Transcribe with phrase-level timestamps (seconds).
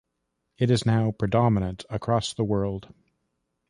[0.57, 2.91] It is now predominant across the world.